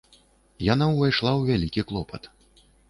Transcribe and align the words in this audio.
Яна 0.73 0.85
ўвайшла 0.93 1.31
ў 1.39 1.53
вялікі 1.53 1.81
клопат. 1.91 2.23